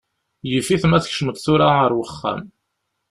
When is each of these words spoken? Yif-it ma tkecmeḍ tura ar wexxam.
Yif-it 0.49 0.83
ma 0.87 0.99
tkecmeḍ 1.03 1.37
tura 1.39 1.67
ar 1.83 1.91
wexxam. 1.97 2.41